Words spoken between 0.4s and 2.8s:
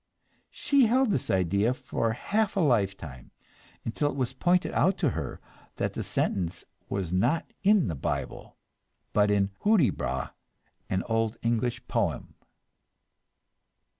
She held this idea for half a